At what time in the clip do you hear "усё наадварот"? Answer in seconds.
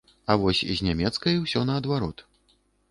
1.43-2.27